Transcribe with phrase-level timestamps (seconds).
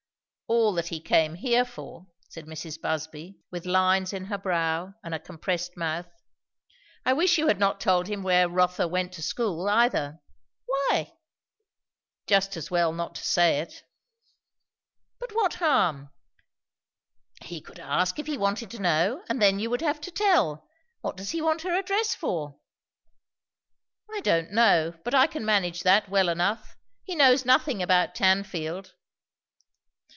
[0.47, 2.81] "All that he came here for," said Mrs.
[2.81, 6.09] Busby, with lines in her brow and a compressed mouth.
[7.05, 10.19] "I wish you had not told him where Rotha went to school, either."
[10.65, 11.13] "Why?"
[12.27, 13.83] "Just as well not to say it."
[15.21, 16.09] "But what harm?
[17.41, 20.67] He could ask, if he wanted to know; and then you would have to tell.
[20.99, 22.59] What does he want her address for?"
[24.13, 26.75] "I don't know; but I can manage that, well enough.
[27.05, 28.91] He knows nothing about Tanfield."